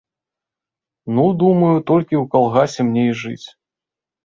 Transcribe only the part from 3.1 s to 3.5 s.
і жыць.